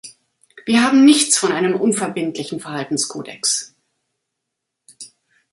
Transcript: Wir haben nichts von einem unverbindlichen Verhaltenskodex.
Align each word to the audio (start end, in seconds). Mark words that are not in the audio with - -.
Wir 0.65 0.83
haben 0.83 1.05
nichts 1.05 1.37
von 1.37 1.51
einem 1.51 1.75
unverbindlichen 1.75 2.59
Verhaltenskodex. 2.59 3.75